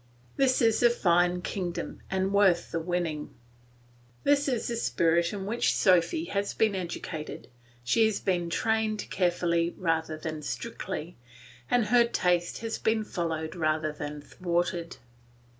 [0.35, 3.35] This is a fine kingdom and worth the winning.
[4.23, 7.49] This is the spirit in which Sophy has been educated,
[7.83, 11.17] she has been trained carefully rather than strictly,
[11.69, 14.97] and her taste has been followed rather than thwarted.